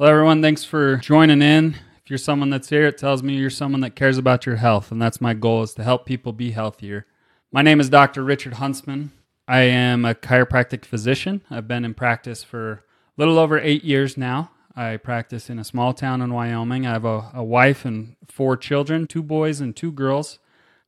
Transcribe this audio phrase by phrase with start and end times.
[0.00, 0.40] Hello, everyone.
[0.40, 1.74] Thanks for joining in.
[2.02, 4.90] If you're someone that's here, it tells me you're someone that cares about your health,
[4.90, 7.04] and that's my goal is to help people be healthier.
[7.52, 8.24] My name is Dr.
[8.24, 9.12] Richard Huntsman.
[9.46, 11.42] I am a chiropractic physician.
[11.50, 12.80] I've been in practice for a
[13.18, 14.52] little over eight years now.
[14.74, 16.86] I practice in a small town in Wyoming.
[16.86, 20.38] I have a, a wife and four children, two boys and two girls.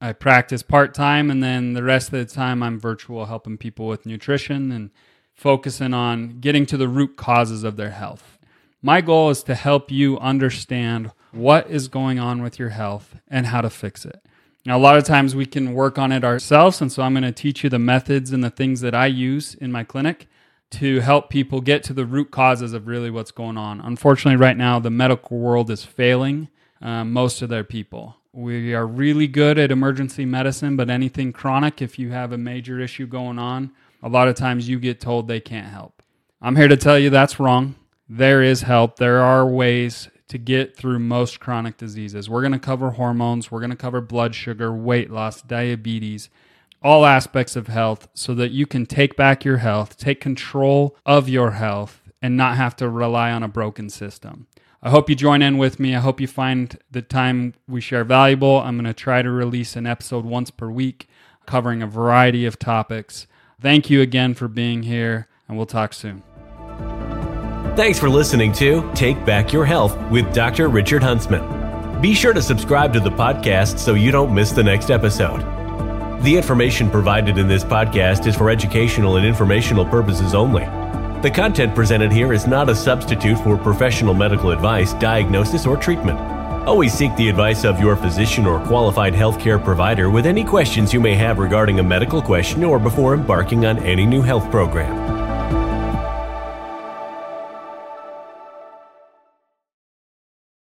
[0.00, 3.86] I practice part time, and then the rest of the time, I'm virtual helping people
[3.86, 4.88] with nutrition and
[5.34, 8.38] focusing on getting to the root causes of their health.
[8.86, 13.46] My goal is to help you understand what is going on with your health and
[13.46, 14.22] how to fix it.
[14.66, 17.22] Now, a lot of times we can work on it ourselves, and so I'm going
[17.22, 20.28] to teach you the methods and the things that I use in my clinic
[20.72, 23.80] to help people get to the root causes of really what's going on.
[23.80, 26.48] Unfortunately, right now, the medical world is failing
[26.82, 28.16] uh, most of their people.
[28.34, 32.78] We are really good at emergency medicine, but anything chronic, if you have a major
[32.80, 36.02] issue going on, a lot of times you get told they can't help.
[36.42, 37.76] I'm here to tell you that's wrong
[38.08, 38.96] there is help.
[38.96, 42.28] There are ways to get through most chronic diseases.
[42.28, 46.30] We're going to cover hormones, we're going to cover blood sugar, weight loss, diabetes,
[46.82, 51.28] all aspects of health so that you can take back your health, take control of
[51.28, 54.46] your health, and not have to rely on a broken system.
[54.82, 55.94] I hope you join in with me.
[55.94, 58.60] I hope you find the time we share valuable.
[58.60, 61.08] I'm going to try to release an episode once per week
[61.46, 63.26] covering a variety of topics.
[63.60, 66.33] Thank you again for being here, and we'll talk soon.
[67.76, 70.68] Thanks for listening to Take Back Your Health with Dr.
[70.68, 72.00] Richard Huntsman.
[72.00, 75.40] Be sure to subscribe to the podcast so you don't miss the next episode.
[76.22, 80.62] The information provided in this podcast is for educational and informational purposes only.
[81.22, 86.20] The content presented here is not a substitute for professional medical advice, diagnosis, or treatment.
[86.68, 91.00] Always seek the advice of your physician or qualified healthcare provider with any questions you
[91.00, 95.13] may have regarding a medical question or before embarking on any new health program.